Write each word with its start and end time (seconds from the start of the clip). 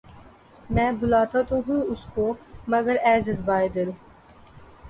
میں 0.69 0.91
بلاتا 0.91 1.41
تو 1.49 1.59
ہوں 1.67 1.81
اس 1.91 2.05
کو 2.15 2.25
مگر 2.67 2.95
اے 3.05 3.15
جذبہ 3.21 3.57
ِ 3.59 3.67
دل 3.75 3.89